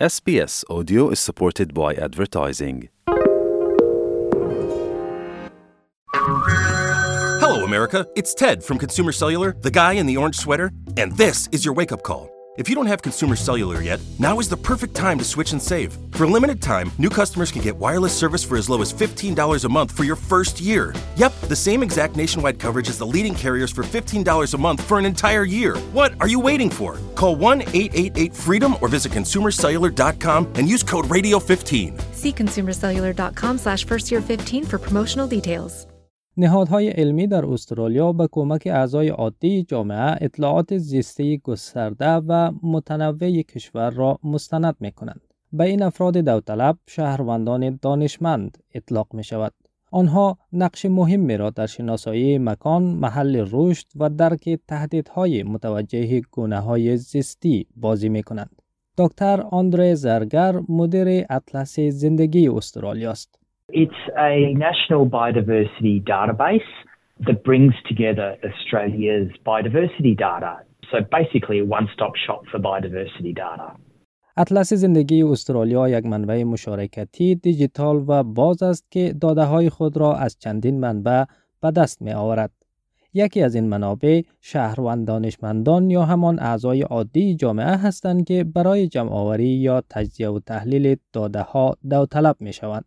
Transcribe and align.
SBS 0.00 0.64
Audio 0.68 1.08
is 1.08 1.20
supported 1.20 1.72
by 1.72 1.94
advertising. 1.94 2.88
Hello, 7.40 7.62
America. 7.62 8.04
It's 8.16 8.34
Ted 8.34 8.64
from 8.64 8.78
Consumer 8.78 9.12
Cellular, 9.12 9.54
the 9.60 9.70
guy 9.70 9.92
in 9.92 10.06
the 10.06 10.16
orange 10.16 10.34
sweater, 10.34 10.72
and 10.96 11.12
this 11.12 11.48
is 11.52 11.64
your 11.64 11.74
wake 11.74 11.92
up 11.92 12.02
call. 12.02 12.33
If 12.56 12.68
you 12.68 12.76
don't 12.76 12.86
have 12.86 13.02
Consumer 13.02 13.34
Cellular 13.34 13.80
yet, 13.80 14.00
now 14.20 14.38
is 14.38 14.48
the 14.48 14.56
perfect 14.56 14.94
time 14.94 15.18
to 15.18 15.24
switch 15.24 15.50
and 15.50 15.60
save. 15.60 15.98
For 16.12 16.22
a 16.22 16.28
limited 16.28 16.62
time, 16.62 16.92
new 16.98 17.08
customers 17.08 17.50
can 17.50 17.62
get 17.62 17.76
wireless 17.76 18.16
service 18.16 18.44
for 18.44 18.56
as 18.56 18.70
low 18.70 18.80
as 18.80 18.92
$15 18.92 19.64
a 19.64 19.68
month 19.68 19.90
for 19.90 20.04
your 20.04 20.14
first 20.14 20.60
year. 20.60 20.94
Yep, 21.16 21.32
the 21.48 21.56
same 21.56 21.82
exact 21.82 22.14
nationwide 22.16 22.60
coverage 22.60 22.88
as 22.88 22.96
the 22.96 23.06
leading 23.06 23.34
carriers 23.34 23.72
for 23.72 23.82
$15 23.82 24.54
a 24.54 24.58
month 24.58 24.86
for 24.86 25.00
an 25.00 25.04
entire 25.04 25.42
year. 25.42 25.76
What 25.92 26.14
are 26.20 26.28
you 26.28 26.38
waiting 26.38 26.70
for? 26.70 26.98
Call 27.16 27.34
1 27.34 27.62
888 27.62 28.32
freedom 28.32 28.76
or 28.80 28.86
visit 28.86 29.10
consumercellular.com 29.10 30.52
and 30.54 30.68
use 30.68 30.84
code 30.84 31.06
radio15. 31.06 32.00
See 32.14 32.32
consumercellular.com 32.32 33.58
slash 33.58 33.84
first 33.84 34.12
year 34.12 34.22
15 34.22 34.64
for 34.66 34.78
promotional 34.78 35.26
details. 35.26 35.88
نهادهای 36.36 36.88
علمی 36.88 37.26
در 37.26 37.46
استرالیا 37.46 38.12
به 38.12 38.28
کمک 38.32 38.62
اعضای 38.66 39.08
عادی 39.08 39.62
جامعه 39.62 40.16
اطلاعات 40.20 40.78
زیستی 40.78 41.38
گسترده 41.38 42.10
و 42.10 42.52
متنوع 42.62 43.42
کشور 43.42 43.90
را 43.90 44.18
مستند 44.24 44.76
می 44.80 44.92
کنند. 44.92 45.20
به 45.52 45.64
این 45.64 45.82
افراد 45.82 46.24
داوطلب 46.24 46.78
شهروندان 46.86 47.78
دانشمند 47.82 48.58
اطلاق 48.74 49.14
می 49.14 49.24
شود. 49.24 49.52
آنها 49.92 50.38
نقش 50.52 50.84
مهمی 50.86 51.36
را 51.36 51.50
در 51.50 51.66
شناسایی 51.66 52.38
مکان، 52.38 52.82
محل 52.82 53.48
رشد 53.50 53.86
و 53.96 54.10
درک 54.10 54.58
تهدیدهای 54.68 55.42
متوجه 55.42 56.20
گونه 56.20 56.60
های 56.60 56.96
زیستی 56.96 57.66
بازی 57.76 58.08
می 58.08 58.22
کنند. 58.22 58.62
دکتر 58.98 59.40
آندره 59.40 59.94
زرگر 59.94 60.60
مدیر 60.68 61.26
اطلس 61.30 61.80
زندگی 61.80 62.48
استرالیا 62.48 63.10
است. 63.10 63.43
It's 63.72 64.02
a 64.18 64.52
national 64.52 65.08
biodiversity 65.08 66.02
database 66.04 66.70
that 67.26 67.42
brings 67.44 67.72
together 67.88 68.36
Australia's 68.44 69.30
biodiversity 69.46 70.14
data. 70.16 70.58
So 70.90 70.98
basically 71.10 71.60
a 71.60 71.64
one-stop 71.64 72.12
shop 72.26 72.42
for 72.50 72.58
biodiversity 72.58 73.34
data. 73.34 73.76
اطلس 74.36 74.72
زندگی 74.72 75.22
استرالیا 75.22 75.88
یک 75.88 76.06
منبع 76.06 76.42
مشارکتی 76.42 77.34
دیجیتال 77.34 78.04
و 78.08 78.22
باز 78.22 78.62
است 78.62 78.90
که 78.90 79.12
داده 79.20 79.44
های 79.44 79.70
خود 79.70 79.96
را 79.96 80.14
از 80.14 80.38
چندین 80.38 80.80
منبع 80.80 81.24
به 81.62 81.70
دست 81.70 82.02
می 82.02 82.12
آورد. 82.12 82.50
یکی 83.14 83.42
از 83.42 83.54
این 83.54 83.68
منابع 83.68 84.22
شهروند 84.40 85.06
دانشمندان 85.06 85.90
یا 85.90 86.02
همان 86.02 86.38
اعضای 86.38 86.82
عادی 86.82 87.36
جامعه 87.36 87.76
هستند 87.76 88.24
که 88.24 88.44
برای 88.44 88.88
جمع 88.88 89.12
آوری 89.12 89.48
یا 89.48 89.82
تجزیه 89.90 90.28
و 90.28 90.40
تحلیل 90.46 90.96
داده 91.12 91.40
ها 91.42 91.76
داوطلب 91.90 92.36
می 92.40 92.52
شوند. 92.52 92.84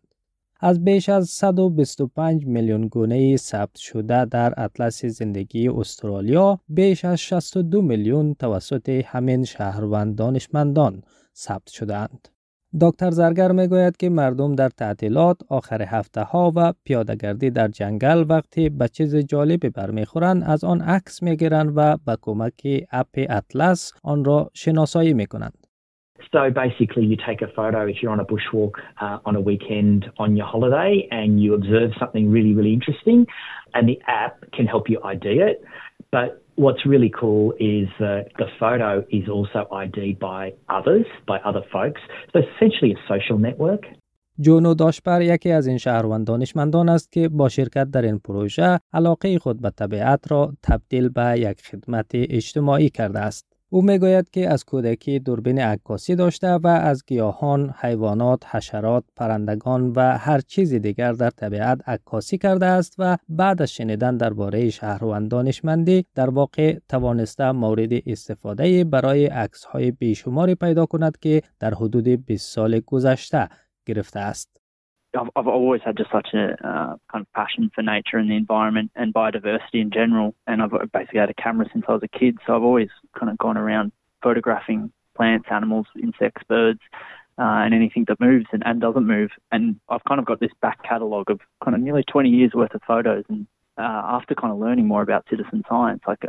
از 0.60 0.84
بیش 0.84 1.08
از 1.08 1.28
125 1.28 2.46
میلیون 2.46 2.88
گونه 2.88 3.36
ثبت 3.36 3.76
شده 3.76 4.24
در 4.24 4.54
اطلس 4.56 5.04
زندگی 5.04 5.68
استرالیا 5.68 6.60
بیش 6.68 7.04
از 7.04 7.20
62 7.20 7.82
میلیون 7.82 8.34
توسط 8.34 8.88
همین 8.88 9.44
شهروند 9.44 10.16
دانشمندان 10.16 11.02
ثبت 11.36 11.68
شدهاند. 11.68 12.28
دکتر 12.80 13.10
زرگر 13.10 13.52
می 13.52 13.66
گوید 13.66 13.96
که 13.96 14.08
مردم 14.08 14.54
در 14.54 14.68
تعطیلات 14.68 15.36
آخر 15.48 15.82
هفته 15.82 16.22
ها 16.22 16.52
و 16.56 16.72
پیادهگردی 16.84 17.50
در 17.50 17.68
جنگل 17.68 18.24
وقتی 18.28 18.68
به 18.68 18.88
چیز 18.88 19.16
جالبی 19.16 19.68
برمیخورند 19.68 20.42
از 20.46 20.64
آن 20.64 20.80
عکس 20.80 21.22
می 21.22 21.36
گیرند 21.36 21.72
و 21.76 21.96
به 21.96 22.16
کمک 22.22 22.86
اپ 22.90 23.08
اطلس 23.14 23.92
آن 24.02 24.24
را 24.24 24.50
شناسایی 24.54 25.14
می 25.14 25.26
کنند. 25.26 25.67
So 26.31 26.49
basically, 26.49 27.05
you 27.05 27.17
take 27.29 27.41
a 27.41 27.47
photo 27.55 27.85
if 27.85 27.97
you're 28.01 28.11
on 28.11 28.19
a 28.19 28.25
bushwalk 28.25 28.73
uh, 28.99 29.19
on 29.25 29.35
a 29.35 29.41
weekend 29.41 30.05
on 30.17 30.35
your 30.35 30.47
holiday 30.47 31.07
and 31.11 31.41
you 31.41 31.53
observe 31.53 31.91
something 31.99 32.31
really, 32.31 32.53
really 32.53 32.73
interesting, 32.73 33.27
and 33.73 33.87
the 33.87 33.99
app 34.07 34.35
can 34.51 34.65
help 34.65 34.89
you 34.89 34.99
ID 35.03 35.27
it. 35.49 35.63
But 36.11 36.43
what's 36.55 36.85
really 36.85 37.11
cool 37.21 37.53
is 37.59 37.87
that 37.99 38.27
the 38.37 38.47
photo 38.59 39.03
is 39.09 39.27
also 39.29 39.67
ID'd 39.71 40.19
by 40.19 40.53
others, 40.69 41.05
by 41.27 41.37
other 41.39 41.63
folks. 41.71 42.01
So 42.31 42.39
essentially 42.39 42.91
a 42.93 43.01
social 43.07 43.37
network. 43.37 43.83
جونو 44.39 44.73
داشبر 44.73 45.21
یکی 45.21 45.51
از 45.51 45.67
این 45.67 45.77
شهروند 45.77 46.27
دانشمندان 46.27 46.89
است 46.89 47.11
که 47.11 47.29
با 47.29 47.49
شرکت 47.49 47.91
در 47.91 48.01
این 48.01 48.19
پروژه 48.19 48.79
علاقه 48.93 49.39
خود 49.39 49.61
به 49.61 49.69
طبیعت 49.69 50.31
را 50.31 50.53
تبدیل 50.63 51.09
به 51.09 51.35
یک 51.37 51.61
خدمت 51.61 52.11
اجتماعی 52.13 52.89
کرده 52.89 53.19
است. 53.19 53.53
او 53.70 53.82
می‌گوید 53.82 54.30
که 54.30 54.48
از 54.48 54.64
کودکی 54.64 55.18
دوربین 55.18 55.58
عکاسی 55.58 56.14
داشته 56.14 56.48
و 56.48 56.66
از 56.66 57.04
گیاهان، 57.06 57.74
حیوانات، 57.80 58.42
حشرات، 58.46 59.04
پرندگان 59.16 59.92
و 59.96 60.18
هر 60.18 60.40
چیز 60.40 60.74
دیگر 60.74 61.12
در 61.12 61.30
طبیعت 61.30 61.88
عکاسی 61.88 62.38
کرده 62.38 62.66
است 62.66 62.94
و 62.98 63.16
بعد 63.28 63.62
از 63.62 63.70
شنیدن 63.70 64.16
درباره 64.16 64.70
شهروند 64.70 65.30
دانشمندی 65.30 66.04
در 66.14 66.30
واقع 66.30 66.78
توانسته 66.88 67.52
مورد 67.52 67.92
استفاده 68.06 68.84
برای 68.84 69.26
عکس 69.26 69.64
های 69.64 69.90
بیشماری 69.90 70.54
پیدا 70.54 70.86
کند 70.86 71.18
که 71.18 71.42
در 71.60 71.74
حدود 71.74 72.08
20 72.08 72.54
سال 72.54 72.80
گذشته 72.80 73.48
گرفته 73.86 74.20
است. 74.20 74.57
I've, 75.16 75.30
I've 75.36 75.46
always 75.46 75.80
had 75.84 75.96
just 75.96 76.10
such 76.10 76.28
a 76.34 76.52
uh, 76.66 76.96
kind 77.10 77.22
of 77.22 77.32
passion 77.34 77.70
for 77.74 77.82
nature 77.82 78.18
and 78.18 78.30
the 78.30 78.36
environment 78.36 78.90
and 78.94 79.14
biodiversity 79.14 79.80
in 79.80 79.90
general. 79.90 80.34
And 80.46 80.62
I've 80.62 80.70
basically 80.92 81.20
had 81.20 81.30
a 81.30 81.34
camera 81.34 81.66
since 81.72 81.84
I 81.88 81.92
was 81.92 82.02
a 82.02 82.18
kid, 82.18 82.38
so 82.46 82.54
I've 82.54 82.62
always 82.62 82.90
kind 83.18 83.30
of 83.30 83.38
gone 83.38 83.56
around 83.56 83.92
photographing 84.22 84.92
plants, 85.16 85.48
animals, 85.50 85.86
insects, 86.00 86.42
birds, 86.48 86.80
uh, 87.38 87.62
and 87.64 87.74
anything 87.74 88.04
that 88.08 88.20
moves 88.20 88.46
and, 88.52 88.62
and 88.66 88.80
doesn't 88.80 89.06
move. 89.06 89.30
And 89.50 89.80
I've 89.88 90.04
kind 90.04 90.20
of 90.20 90.26
got 90.26 90.40
this 90.40 90.52
back 90.60 90.82
catalogue 90.82 91.30
of 91.30 91.40
kind 91.64 91.74
of 91.74 91.80
nearly 91.80 92.04
20 92.10 92.28
years 92.28 92.52
worth 92.54 92.74
of 92.74 92.82
photos. 92.86 93.24
And 93.28 93.46
uh, 93.78 93.82
after 94.04 94.34
kind 94.34 94.52
of 94.52 94.58
learning 94.58 94.86
more 94.86 95.02
about 95.02 95.26
citizen 95.30 95.62
science, 95.68 96.02
like 96.06 96.24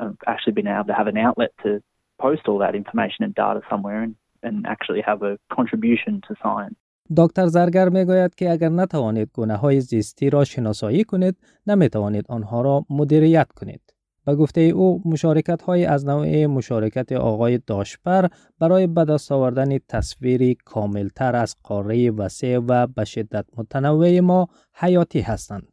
I've 0.00 0.16
actually 0.26 0.54
been 0.54 0.66
able 0.66 0.84
to 0.84 0.94
have 0.94 1.06
an 1.06 1.18
outlet 1.18 1.50
to 1.62 1.82
post 2.20 2.48
all 2.48 2.58
that 2.58 2.74
information 2.74 3.24
and 3.24 3.34
data 3.34 3.60
somewhere 3.68 4.02
and, 4.02 4.16
and 4.42 4.66
actually 4.66 5.02
have 5.02 5.22
a 5.22 5.38
contribution 5.52 6.22
to 6.28 6.34
science. 6.42 6.76
دکتر 7.16 7.46
زرگر 7.46 7.88
می 7.88 8.04
گوید 8.04 8.34
که 8.34 8.50
اگر 8.50 8.68
نتوانید 8.68 9.30
گونه 9.34 9.56
های 9.56 9.80
زیستی 9.80 10.30
را 10.30 10.44
شناسایی 10.44 11.04
کنید 11.04 11.36
نمی 11.66 11.88
توانید 11.88 12.24
آنها 12.28 12.62
را 12.62 12.84
مدیریت 12.90 13.52
کنید. 13.52 13.80
به 14.26 14.34
گفته 14.34 14.60
او 14.60 15.02
مشارکت 15.04 15.62
های 15.62 15.84
از 15.84 16.06
نوع 16.06 16.46
مشارکت 16.46 17.12
آقای 17.12 17.58
داشپر 17.58 18.26
برای 18.60 18.86
به 18.86 19.04
دست 19.04 19.32
آوردن 19.32 19.78
تصویری 19.88 20.56
کاملتر 20.64 21.36
از 21.36 21.56
قاره 21.64 22.10
وسیع 22.10 22.58
و 22.58 22.86
به 22.86 23.04
شدت 23.04 23.44
متنوع 23.56 24.20
ما 24.20 24.48
حیاتی 24.74 25.20
هستند. 25.20 25.68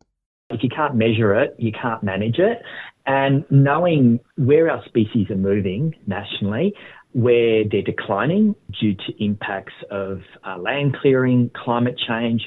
If 0.53 0.63
you 0.63 0.69
can't 0.69 0.95
measure 0.95 1.33
it, 1.43 1.49
you 1.65 1.71
can't 1.71 2.03
manage 2.03 2.39
it. 2.49 2.57
And 3.05 3.33
knowing 3.49 4.19
where 4.49 4.69
our 4.73 4.83
species 4.89 5.25
are 5.33 5.41
moving 5.51 5.95
nationally 6.07 6.73
where 7.12 7.64
they're 7.70 7.82
declining 7.82 8.54
due 8.80 8.94
to 8.94 9.24
impacts 9.24 9.72
of 9.90 10.20
uh, 10.46 10.58
land 10.58 10.96
clearing, 11.00 11.50
climate 11.64 11.98
change, 12.08 12.42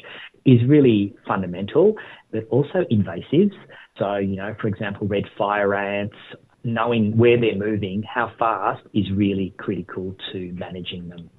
is 0.45 0.59
really 0.67 1.15
fundamental, 1.27 1.95
but 2.31 2.43
also 2.49 2.79
invasives. 2.91 3.57
So, 3.97 4.17
you 4.17 4.35
know, 4.35 4.55
for 4.61 4.67
example, 4.67 5.07
red 5.07 5.25
fire 5.37 5.73
ants, 5.75 6.15
knowing 6.63 7.17
where 7.17 7.37
they're 7.41 7.57
moving, 7.69 8.03
how 8.03 8.31
fast, 8.37 8.83
is 8.93 9.05
really 9.11 9.53
critical 9.57 10.15
to 10.31 10.39
managing 10.53 11.09
them. 11.09 11.29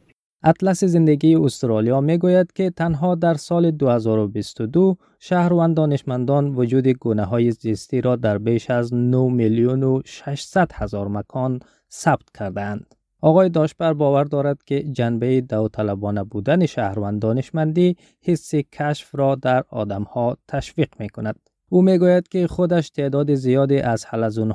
اطلس 0.43 0.85
زندگی 0.85 1.35
استرالیا 1.35 2.01
می 2.01 2.19
گوید 2.19 2.53
که 2.53 2.71
تنها 2.71 3.15
در 3.15 3.35
سال 3.35 3.71
2022 3.71 4.97
شهروند 5.19 5.77
دانشمندان 5.77 6.49
وجود 6.55 6.89
گونه 6.89 7.25
های 7.25 7.51
زیستی 7.51 8.01
را 8.01 8.17
در 8.17 8.39
بیش 8.39 8.71
از 8.71 8.95
9 8.95 9.31
میلیون 9.33 9.83
و 9.83 10.01
600 10.05 10.73
هزار 10.73 11.09
مکان 11.09 11.61
ثبت 11.91 12.31
کردند. 12.39 12.95
آقای 13.22 13.50
داشبر 13.50 13.94
باور 13.94 14.24
دارد 14.24 14.64
که 14.64 14.84
جنبه 14.84 15.42
داوطلبانه 15.42 16.24
بودن 16.24 16.66
شهروند 16.66 17.22
دانشمندی 17.22 17.96
حس 18.22 18.56
کشف 18.56 19.16
را 19.16 19.36
در 19.36 19.64
آدمها 19.70 20.38
تشویق 20.48 20.90
می 21.00 21.10
کند. 21.10 21.40
او 21.70 21.82
می 21.82 21.98
گوید 21.98 22.28
که 22.28 22.48
خودش 22.48 22.90
تعداد 22.90 23.34
زیادی 23.34 23.80
از 23.80 24.06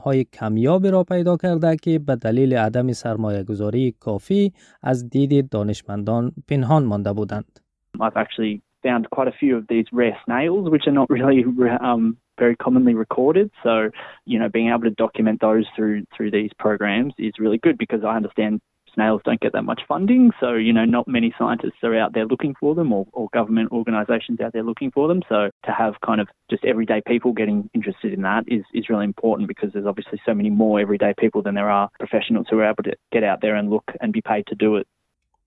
های 0.05 0.25
کمیابی 0.25 0.91
را 0.91 1.05
پیدا 1.05 1.37
کرده 1.37 1.77
که 1.77 1.99
به 1.99 2.17
دلیل 2.17 2.57
عدم 2.57 2.93
سرمایه 2.93 3.43
گذاری 3.43 3.95
کافی 4.01 4.53
از 4.83 5.11
دید 5.11 5.49
دانشمندان 5.49 6.33
پنهان 6.49 6.85
مانده 6.85 7.13
بودند. 7.13 7.61
I've 7.99 8.17
actually 8.17 8.63
found 8.83 9.11
quite 9.11 9.29
a 9.29 9.37
few 9.41 9.57
of 9.57 9.65
these 9.69 9.87
rare 9.93 10.17
snails, 10.25 10.71
which 10.71 10.87
are 10.87 10.97
not 11.01 11.11
really 11.11 11.45
um, 11.91 12.17
very 12.40 12.56
commonly 12.56 12.94
recorded. 12.94 13.50
So, 13.64 13.90
you 14.26 14.40
know, 14.40 14.50
being 14.50 14.70
able 14.70 14.84
to 14.84 14.92
document 14.92 15.42
those 15.42 15.66
through 15.76 16.06
through 16.16 16.32
these 16.32 16.52
programs 16.60 17.14
is 17.18 17.34
really 17.40 17.58
good 17.58 17.78
because 17.78 18.04
I 18.04 18.16
understand 18.16 18.62
snails 18.96 19.22
don't 19.26 19.40
get 19.40 19.54
that 19.54 19.64
much 19.64 19.82
funding. 19.88 20.32
So, 20.40 20.54
you 20.54 20.74
know, 20.74 20.86
not 20.86 21.08
many 21.08 21.34
scientists 21.38 21.84
are 21.84 21.96
out 21.98 22.14
there 22.14 22.26
looking 22.26 22.56
for 22.60 22.74
them 22.74 22.92
or, 22.94 23.06
or 23.12 23.28
government 23.34 23.72
organizations 23.72 24.40
out 24.40 24.54
there 24.54 24.64
looking 24.64 24.90
for 24.90 25.08
them. 25.08 25.22
So 25.30 25.50
to 25.66 25.72
have 25.72 25.94
kind 26.06 26.22
of 26.22 26.28
just 26.50 26.64
everyday 26.66 27.02
people 27.06 27.34
getting 27.34 27.70
interested 27.74 28.14
in 28.14 28.22
that 28.24 28.46
is, 28.48 28.64
is 28.74 28.90
really 28.90 29.04
important 29.04 29.48
because 29.48 29.70
there's 29.74 29.86
obviously 29.86 30.20
so 30.26 30.34
many 30.34 30.50
more 30.50 30.80
everyday 30.80 31.14
people 31.20 31.42
than 31.44 31.56
there 31.56 31.70
are 31.70 31.90
professionals 32.00 32.48
who 32.50 32.60
are 32.60 32.70
able 32.70 32.84
to 32.84 32.94
get 33.12 33.24
out 33.24 33.40
there 33.42 33.56
and 33.56 33.70
look 33.70 33.84
and 34.02 34.14
be 34.14 34.22
paid 34.22 34.48
to 34.48 34.56
do 34.56 34.78
it. 34.78 34.88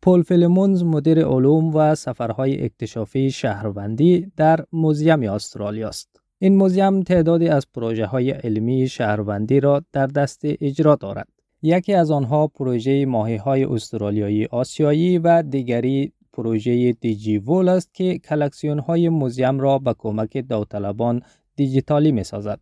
پول 0.02 0.22
فیلمونز 0.22 0.84
مدیر 0.84 1.24
علوم 1.24 1.76
و 1.76 1.94
سفرهای 1.94 2.64
اکتشافی 2.64 3.30
شهروندی 3.30 4.32
در 4.36 4.56
موزیم 4.72 5.22
استرالیا 5.22 5.88
است. 5.88 6.11
این 6.43 6.55
موزیم 6.55 7.01
تعدادی 7.01 7.47
از 7.47 7.67
پروژه 7.73 8.05
های 8.05 8.31
علمی 8.31 8.87
شهروندی 8.87 9.59
را 9.59 9.81
در 9.91 10.07
دست 10.07 10.41
اجرا 10.43 10.95
دارد. 10.95 11.27
یکی 11.61 11.93
از 11.93 12.11
آنها 12.11 12.47
پروژه 12.47 13.05
ماهی 13.05 13.35
های 13.35 13.63
استرالیایی 13.63 14.45
آسیایی 14.45 15.17
و 15.17 15.41
دیگری 15.41 16.13
پروژه 16.33 16.91
دیجی 16.91 17.37
وول 17.37 17.69
است 17.69 17.93
که 17.93 18.19
کلکسیون 18.19 18.79
های 18.79 19.09
موزیم 19.09 19.59
را 19.59 19.79
به 19.79 19.95
کمک 19.97 20.47
داوطلبان 20.49 21.21
دیجیتالی 21.55 22.11
می 22.11 22.23
سازد. 22.23 22.59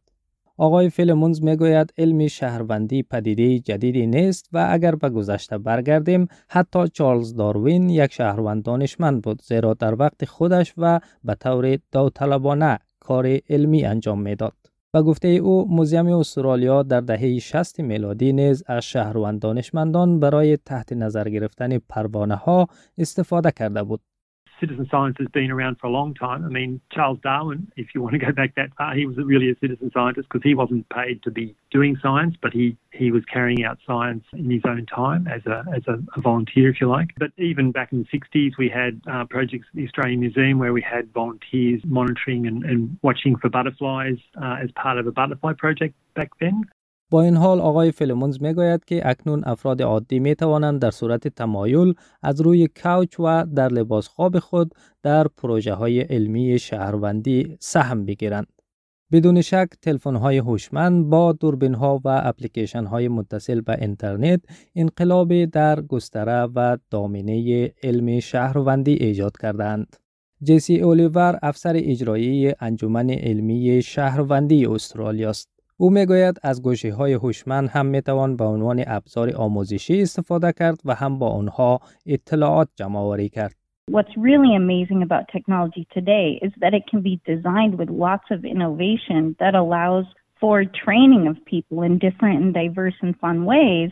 آقای 0.58 0.90
فیلمونز 0.90 1.44
می 1.44 1.56
گوید 1.56 1.94
علم 1.98 2.28
شهروندی 2.28 3.04
پدیده 3.04 3.60
جدیدی 3.60 4.08
نیست 4.08 4.50
و 4.54 4.68
اگر 4.72 4.96
به 4.96 5.10
گذشته 5.10 5.58
برگردیم 5.58 6.28
حتی 6.48 6.88
چارلز 6.88 7.36
داروین 7.36 7.90
یک 7.90 8.14
شهروند 8.14 8.64
دانشمند 8.64 9.22
بود 9.22 9.42
زیرا 9.42 9.74
در 9.74 10.00
وقت 10.00 10.26
خودش 10.26 10.74
و 10.78 11.00
به 11.24 11.36
طور 11.36 11.78
داوطلبانه 11.92 12.80
کار 13.02 13.40
علمی 13.50 13.86
انجام 13.86 14.22
می‌داد. 14.22 14.54
و 14.94 15.04
گفته 15.04 15.28
او 15.28 15.76
موزیم 15.76 16.08
استرالیا 16.08 16.84
در 16.84 17.02
دهه 17.02 17.40
60 17.40 17.80
میلادی 17.80 18.34
نیز 18.34 18.64
از 18.68 18.84
شهروند 18.84 19.40
دانشمندان 19.42 20.20
برای 20.20 20.58
تحت 20.58 20.94
نظر 20.94 21.30
گرفتن 21.30 21.78
پروانه 21.78 22.36
ها 22.36 22.68
استفاده 22.98 23.52
کرده 23.52 23.84
بود. 23.84 24.02
Citizen 24.62 24.88
science 24.90 25.18
has 25.20 25.28
been 25.30 25.52
around 25.52 25.78
for 25.80 25.88
a 25.88 25.90
long 25.90 26.14
time. 26.14 26.46
I 26.46 26.50
mean, 26.50 26.80
Charles 26.94 27.20
Darwin, 27.22 27.70
if 27.76 27.88
you 27.94 28.02
want 28.02 28.14
to 28.14 28.20
go 28.20 28.32
back 28.32 28.56
that 28.56 28.70
far, 28.78 28.96
he 28.96 29.06
was 29.06 29.18
really 29.18 29.50
a 29.50 29.56
citizen 29.60 29.92
scientist 29.94 30.30
because 30.30 30.44
he 30.44 30.56
wasn't 30.56 30.88
paid 30.90 31.22
to 31.24 31.32
be 31.32 31.56
doing 31.72 31.98
science, 32.02 32.36
but 32.42 32.54
he, 32.54 32.78
he 32.92 33.12
was 33.12 33.26
carrying 33.26 33.66
out 33.66 33.80
science 33.86 34.24
in 34.32 34.50
his 34.50 34.62
own 34.66 34.86
time 34.86 35.28
as 35.28 35.46
a, 35.46 35.66
as 35.76 35.84
a, 35.88 36.00
a 36.16 36.22
volunteer, 36.22 36.70
if 36.70 36.80
you 36.80 36.88
like. 36.88 37.10
But 37.18 37.32
even 37.38 37.72
back 37.72 37.92
in 37.92 38.08
the 38.10 38.18
60s, 38.20 38.52
we 38.58 38.70
had 38.70 39.02
uh, 39.12 39.26
projects 39.26 39.68
at 39.70 39.76
the 39.76 39.86
Australian 39.86 40.22
Museum 40.22 40.60
where 40.60 40.74
we 40.74 40.82
had 40.82 41.12
volunteers 41.12 41.82
monitoring 41.86 42.48
and, 42.48 42.64
and 42.64 42.98
watching 43.02 43.36
for 43.36 43.50
butterflies 43.50 44.18
uh, 44.42 44.58
as 44.64 44.72
part 44.72 44.98
of 44.98 45.08
a 45.08 45.12
butterfly 45.12 45.54
project 45.58 45.96
back 46.14 46.30
then. 46.40 46.64
با 47.12 47.22
این 47.22 47.38
حال 47.38 47.62
آقای 47.62 47.92
فیلمونز 47.92 48.42
می 48.42 48.54
گوید 48.54 48.86
که 48.86 49.10
اکنون 49.10 49.42
افراد 49.46 49.82
عادی 49.82 50.20
می 50.20 50.36
توانند 50.36 50.82
در 50.82 50.92
صورت 50.92 51.28
تمایل 51.28 51.94
از 52.22 52.42
روی 52.42 52.70
کوچ 52.76 53.20
و 53.20 53.46
در 53.56 53.68
لباس 53.68 54.08
خواب 54.08 54.40
خود 54.40 54.76
در 55.04 55.28
پروژه 55.28 55.74
های 55.74 56.02
علمی 56.02 56.60
شهروندی 56.60 57.58
سهم 57.60 58.06
بگیرند. 58.06 58.48
بدون 59.12 59.42
شک 59.42 59.70
تلفن 59.82 60.16
های 60.16 60.38
هوشمند 60.38 61.10
با 61.10 61.32
دوربین 61.32 61.74
ها 61.74 62.02
و 62.06 62.22
اپلیکیشن 62.24 62.86
های 62.86 63.08
متصل 63.08 63.62
به 63.62 63.78
اینترنت 63.82 64.42
انقلاب 64.76 65.46
در 65.46 65.82
گستره 65.82 66.48
و 66.56 66.78
دامنه 66.90 67.72
علم 67.84 68.20
شهروندی 68.20 68.94
ایجاد 68.94 69.38
کردند. 69.38 69.96
جیسی 70.44 70.80
اولیور 70.80 71.40
افسر 71.42 71.74
اجرایی 71.76 72.54
انجمن 72.60 73.10
علمی 73.10 73.82
شهروندی 73.82 74.66
استرالیا 74.66 75.30
است. 75.30 75.61
او 75.82 75.90
می‌گوید 75.90 76.40
از 76.44 76.64
گوشی 76.64 76.90
های 76.90 77.14
هوشمند 77.14 77.70
هم 77.70 77.86
می 77.86 78.02
توان 78.02 78.36
به 78.38 78.44
عنوان 78.44 78.84
ابزار 78.88 79.36
آموزشی 79.36 80.02
استفاده 80.02 80.52
کرد 80.52 80.82
و 80.86 80.96
هم 80.96 81.20
با 81.20 81.30
آنها 81.30 81.80
اطلاعات 82.06 82.70
جمع 82.76 83.00
آوری 83.00 83.30
کرد. 83.30 83.56
What's 83.92 84.16
really 84.18 84.54
amazing 84.64 85.02
about 85.08 85.24
technology 85.38 85.84
today 85.98 86.28
is 86.46 86.52
that 86.62 86.74
it 86.80 86.84
can 86.92 87.02
be 87.10 87.16
designed 87.34 87.76
with 87.80 87.90
lots 88.06 88.28
of 88.36 88.40
innovation 88.56 89.22
that 89.44 89.54
allows 89.64 90.06
for 90.42 90.56
training 90.86 91.24
of 91.32 91.36
people 91.54 91.78
in 91.88 91.94
different 92.08 92.38
and 92.44 92.52
diverse 92.62 92.98
and 93.06 93.14
fun 93.24 93.38
ways 93.54 93.92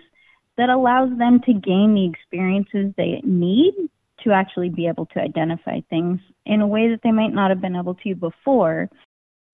that 0.60 0.70
allows 0.78 1.12
them 1.24 1.36
to 1.48 1.54
gain 1.72 1.90
the 1.98 2.06
experiences 2.14 2.86
they 3.02 3.14
need 3.46 3.74
to 4.24 4.28
actually 4.42 4.72
be 4.80 4.86
able 4.92 5.08
to 5.14 5.20
identify 5.30 5.78
things 5.94 6.18
in 6.54 6.60
a 6.62 6.68
way 6.76 6.84
that 6.92 7.02
they 7.06 7.16
might 7.22 7.34
not 7.40 7.48
have 7.54 7.62
been 7.66 7.80
able 7.82 7.96
to 8.04 8.10
before. 8.30 8.78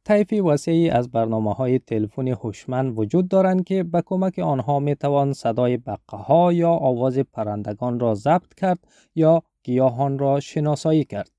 طیف 0.06 0.34
وسیعی 0.34 0.90
از 0.90 1.12
برنامه 1.12 1.54
های 1.54 1.80
تلفن 1.80 2.28
هوشمند 2.28 3.00
وجود 3.00 3.28
دارند 3.28 3.64
که 3.64 3.84
به 3.84 4.04
کمک 4.06 4.40
آنها 4.40 4.80
می 4.80 4.96
توان 4.96 5.34
صدای 5.34 5.78
بقه 5.78 6.18
ها 6.18 6.54
یا 6.54 6.70
آواز 6.70 7.20
پرندگان 7.20 8.00
را 8.00 8.16
ضبط 8.16 8.54
کرد 8.54 8.80
یا 9.16 9.44
گیاهان 9.64 10.20
را 10.20 10.40
شناسایی 10.40 11.04
کرد. 11.04 11.32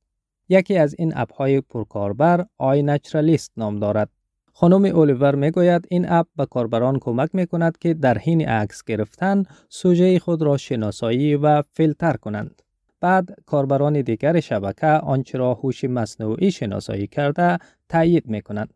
یکی 0.48 0.76
از 0.76 0.94
این 0.98 1.12
اپ 1.16 1.32
های 1.32 1.60
پرکاربر 1.60 2.46
آی 2.58 2.82
نچرالیست 2.82 3.52
نام 3.56 3.76
دارد. 3.76 4.10
خانم 4.52 4.84
اولیور 4.84 5.34
می 5.34 5.50
گوید 5.50 5.86
این 5.90 6.08
اپ 6.08 6.26
به 6.36 6.46
کاربران 6.46 6.98
کمک 6.98 7.34
می 7.34 7.46
کند 7.46 7.78
که 7.78 7.94
در 7.94 8.18
حین 8.18 8.48
عکس 8.48 8.84
گرفتن 8.84 9.42
سوژه 9.68 10.18
خود 10.18 10.42
را 10.42 10.56
شناسایی 10.56 11.36
و 11.36 11.62
فیلتر 11.62 12.16
کنند. 12.16 12.62
بعد 13.01 13.29
کاربران 13.45 14.01
دیگر 14.01 14.39
شبکه 14.39 14.87
آنچه 14.87 15.37
را 15.37 15.53
هوش 15.53 15.83
مصنوعی 15.83 16.51
شناسایی 16.51 17.07
کرده 17.07 17.57
تایید 17.89 18.29
می 18.29 18.41
کنند. 18.41 18.73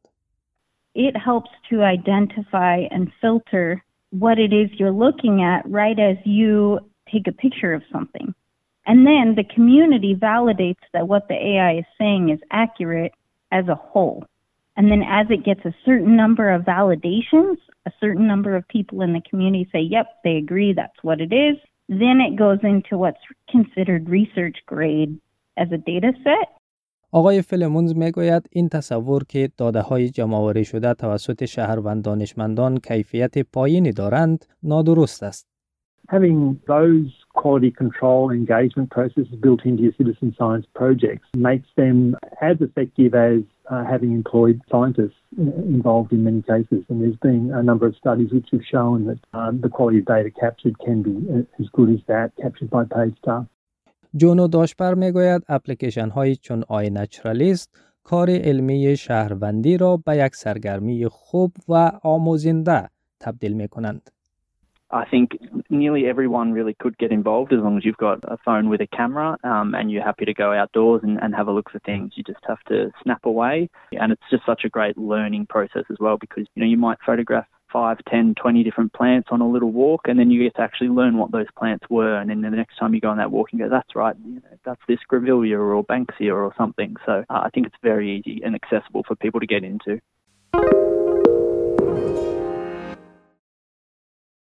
It 0.95 1.18
helps 1.18 1.51
to 1.69 1.75
identify 1.83 2.77
and 2.95 3.12
filter 3.22 3.83
what 4.24 4.38
it 4.45 4.54
is 4.62 4.68
you're 4.80 5.00
looking 5.06 5.44
at 5.54 5.62
right 5.80 6.00
as 6.00 6.18
you 6.25 6.80
take 7.12 7.27
a 7.27 7.36
picture 7.44 7.74
of 7.74 7.83
something. 7.92 8.33
And 8.88 9.06
then 9.10 9.36
the 9.36 9.44
community 9.56 10.13
validates 10.16 10.86
that 10.94 11.07
what 11.07 11.27
the 11.27 11.36
AI 11.51 11.80
is 11.80 11.86
saying 11.98 12.30
is 12.30 12.39
accurate 12.51 13.13
as 13.51 13.68
a 13.68 13.75
whole. 13.75 14.25
And 14.77 14.92
then 14.92 15.04
as 15.19 15.27
it 15.30 15.44
gets 15.44 15.63
a 15.66 15.74
certain 15.86 16.16
number 16.16 16.50
of 16.50 16.63
validations, 16.63 17.57
a 17.86 17.92
certain 18.00 18.27
number 18.27 18.56
of 18.56 18.68
people 18.68 19.01
in 19.01 19.13
the 19.13 19.22
community 19.30 19.68
say, 19.72 19.80
yep, 19.80 20.07
they 20.24 20.36
agree 20.36 20.74
that's 20.74 21.01
what 21.01 21.22
it 21.22 21.33
is, 21.33 21.57
Then 21.89 22.18
it 22.27 22.36
goes 22.36 22.62
into 22.63 22.98
what's 22.98 23.24
considered 23.56 24.10
research 24.10 24.57
grade 24.66 25.12
as 25.57 25.68
a 25.72 25.77
data 25.77 26.12
set. 26.24 26.48
آقای 27.12 27.42
فلمونز 27.42 27.95
میگوید 27.95 28.50
این 28.51 28.69
تصور 28.69 29.24
که 29.30 29.50
داده 29.57 29.81
های 29.81 30.10
جمعآوری 30.10 30.66
شده 30.66 30.94
توسط 30.94 31.45
شهروند 31.45 32.04
دانشمندان 32.04 32.77
کیفیت 32.77 33.38
پایینی 33.38 33.92
دارند 33.92 34.45
نادرست 34.63 35.24
است. 35.24 35.48
Having 36.10 36.60
those 36.68 37.10
quality 37.42 37.72
control 37.72 38.30
engagement 38.30 38.89
processes 38.92 39.36
built 39.45 39.62
into 39.66 39.81
your 39.83 39.95
citizen 40.00 40.30
science 40.39 40.66
projects 40.81 41.27
makes 41.50 41.69
them 41.81 42.16
as 42.42 42.57
effective 42.68 43.12
as 43.16 43.42
uh, 43.70 43.84
having 43.93 44.12
employed 44.20 44.56
scientists 44.72 45.20
involved 45.76 46.11
in 46.17 46.20
many 46.28 46.43
cases. 46.52 46.81
And 46.88 46.96
there's 47.00 47.20
been 47.31 47.44
a 47.61 47.62
number 47.70 47.87
of 47.90 47.94
studies 48.02 48.31
which 48.37 48.49
have 48.55 48.64
shown 48.75 48.99
that 49.08 49.20
um, 49.38 49.52
the 49.64 49.70
quality 49.76 49.99
of 50.02 50.06
data 50.14 50.31
captured 50.44 50.76
can 50.87 50.99
be 51.08 51.14
as 51.61 51.67
good 51.76 51.90
as 51.96 52.00
that 52.12 52.28
captured 52.43 52.70
by 52.76 52.84
paid 52.96 53.14
staff. 53.22 53.46
جونو 54.17 54.49
داشبر 54.49 54.94
می‌گوید 54.94 55.43
اپلیکیشن 55.49 56.08
های 56.08 56.37
چون 56.37 56.64
آی 56.68 56.90
نچرالیست 56.90 57.71
کار 58.04 58.30
علمی 58.30 58.97
شهروندی 58.97 59.76
را 59.76 59.97
به 59.97 60.16
یک 60.16 60.37
سرگرمی 60.37 61.09
خوب 61.09 61.52
و 61.68 61.92
آموزنده 62.02 62.88
تبدیل 63.21 63.52
می 63.52 63.68
کنند. 63.68 64.11
I 64.92 65.04
think 65.04 65.38
nearly 65.68 66.06
everyone 66.06 66.52
really 66.52 66.75
could 66.75 66.99
get 66.99 67.12
involved 67.12 67.52
as 67.52 67.61
long 67.61 67.76
as 67.76 67.85
you've 67.85 67.97
got 67.97 68.18
a 68.25 68.37
phone 68.44 68.68
with 68.68 68.80
a 68.80 68.87
camera 68.88 69.37
um, 69.44 69.75
and 69.75 69.90
you're 69.90 70.02
happy 70.02 70.25
to 70.25 70.35
go 70.35 70.52
outdoors 70.52 71.02
and, 71.04 71.18
and 71.23 71.35
have 71.35 71.49
a 71.49 71.52
look 71.52 71.70
for 71.70 71.78
things. 71.80 72.12
You 72.16 72.25
just 72.25 72.44
have 72.47 72.62
to 72.68 72.90
snap 73.02 73.25
away. 73.25 73.70
And 73.92 74.12
it's 74.12 74.23
just 74.30 74.44
such 74.44 74.62
a 74.64 74.68
great 74.68 74.99
learning 74.99 75.47
process 75.47 75.85
as 75.90 75.97
well 76.00 76.16
because, 76.18 76.47
you 76.54 76.61
know, 76.61 76.68
you 76.68 76.76
might 76.76 76.99
photograph 77.06 77.47
5, 77.73 77.99
10, 78.09 78.35
20 78.35 78.64
different 78.64 78.92
plants 78.92 79.28
on 79.30 79.40
a 79.40 79.49
little 79.49 79.70
walk, 79.70 80.02
and 80.06 80.18
then 80.18 80.30
you 80.30 80.42
get 80.42 80.56
to 80.56 80.62
actually 80.62 80.88
learn 80.88 81.16
what 81.16 81.30
those 81.30 81.47
plants 81.56 81.85
were. 81.88 82.16
And 82.16 82.30
then 82.30 82.40
the 82.40 82.50
next 82.50 82.76
time 82.76 82.94
you 82.94 83.00
go 83.00 83.11
on 83.11 83.18
that 83.18 83.30
walk 83.30 83.49
and 83.52 83.61
go, 83.61 83.68
that's 83.68 83.94
right, 83.94 84.16
you 84.25 84.35
know, 84.35 84.59
that's 84.64 84.80
this 84.88 84.99
Grevillea 85.11 85.59
or 85.59 85.85
Banksia 85.85 86.35
or 86.35 86.52
something. 86.59 86.97
So 87.06 87.25
uh, 87.30 87.40
I 87.44 87.50
think 87.54 87.66
it's 87.66 87.76
very 87.82 88.18
easy 88.18 88.42
and 88.44 88.54
accessible 88.54 89.04
for 89.06 89.14
people 89.16 89.40
to 89.40 89.47
get 89.47 89.64
into. 89.64 90.00